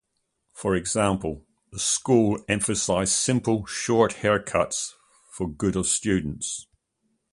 [0.55, 4.93] For example, the school emphasized simple short haircuts
[5.29, 6.65] for good of students.